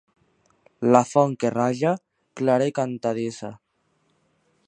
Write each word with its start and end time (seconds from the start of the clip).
La 0.95 1.01
font 1.09 1.35
que 1.43 1.51
raja, 1.57 1.91
clara 2.41 2.71
i 2.71 2.75
cantadissa. 2.81 3.55